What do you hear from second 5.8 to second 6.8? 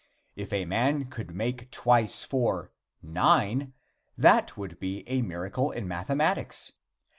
mathematics.